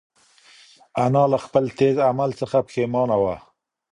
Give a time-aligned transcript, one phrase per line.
[1.03, 3.35] انا له خپل تېز عمل څخه پښېمانه وه.